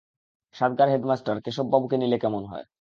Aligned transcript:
সাতগার 0.55 0.87
headmaster 0.89 1.35
কেশববাবুকে 1.45 1.97
নিলে 1.97 2.17
কেমন 2.17 2.43
হয়? 2.45 2.65